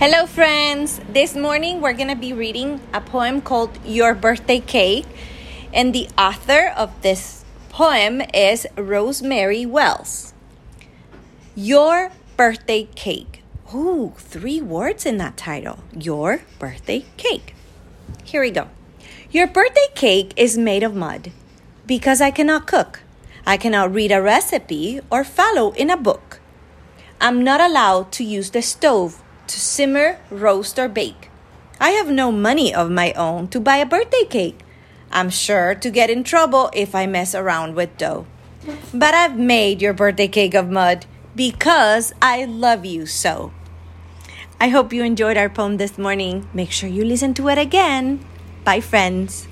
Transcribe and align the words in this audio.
Hello, 0.00 0.26
friends. 0.26 1.00
This 1.08 1.34
morning 1.34 1.80
we're 1.80 1.92
going 1.92 2.06
to 2.08 2.14
be 2.14 2.32
reading 2.32 2.80
a 2.94 3.00
poem 3.00 3.40
called 3.40 3.76
Your 3.84 4.14
Birthday 4.14 4.60
Cake. 4.60 5.06
And 5.74 5.92
the 5.92 6.08
author 6.16 6.68
of 6.76 7.02
this 7.02 7.44
poem 7.68 8.22
is 8.32 8.64
Rosemary 8.76 9.66
Wells. 9.66 10.34
Your 11.56 12.12
Birthday 12.36 12.84
Cake. 12.94 13.42
Ooh, 13.74 14.12
three 14.16 14.60
words 14.60 15.04
in 15.04 15.16
that 15.16 15.36
title. 15.36 15.80
Your 15.92 16.42
Birthday 16.60 17.04
Cake. 17.16 17.56
Here 18.22 18.42
we 18.42 18.52
go. 18.52 18.68
Your 19.32 19.48
birthday 19.48 19.88
cake 19.96 20.32
is 20.36 20.56
made 20.56 20.84
of 20.84 20.94
mud 20.94 21.32
because 21.88 22.20
I 22.20 22.30
cannot 22.30 22.68
cook. 22.68 23.00
I 23.44 23.56
cannot 23.56 23.92
read 23.92 24.12
a 24.12 24.22
recipe 24.22 25.00
or 25.10 25.24
follow 25.24 25.72
in 25.72 25.90
a 25.90 25.96
book. 25.96 26.38
I'm 27.20 27.42
not 27.42 27.60
allowed 27.60 28.12
to 28.12 28.22
use 28.22 28.52
the 28.52 28.62
stove 28.62 29.24
to 29.48 29.60
simmer, 29.60 30.18
roast, 30.30 30.78
or 30.78 30.88
bake. 30.88 31.30
I 31.80 31.90
have 31.90 32.10
no 32.10 32.30
money 32.32 32.74
of 32.74 32.90
my 32.90 33.12
own 33.12 33.48
to 33.48 33.60
buy 33.60 33.76
a 33.76 33.86
birthday 33.86 34.24
cake. 34.28 34.60
I'm 35.10 35.30
sure 35.30 35.74
to 35.74 35.90
get 35.90 36.10
in 36.10 36.24
trouble 36.24 36.70
if 36.74 36.94
I 36.94 37.06
mess 37.06 37.34
around 37.34 37.74
with 37.74 37.96
dough. 37.96 38.26
But 38.92 39.14
I've 39.14 39.38
made 39.38 39.80
your 39.80 39.94
birthday 39.94 40.28
cake 40.28 40.54
of 40.54 40.68
mud 40.70 41.06
because 41.34 42.12
I 42.20 42.44
love 42.44 42.84
you 42.84 43.06
so. 43.06 43.52
I 44.60 44.68
hope 44.68 44.92
you 44.92 45.04
enjoyed 45.04 45.36
our 45.36 45.48
poem 45.48 45.76
this 45.76 45.96
morning. 45.96 46.48
Make 46.52 46.72
sure 46.72 46.88
you 46.88 47.04
listen 47.04 47.32
to 47.34 47.48
it 47.48 47.58
again. 47.58 48.24
Bye, 48.64 48.80
friends. 48.80 49.46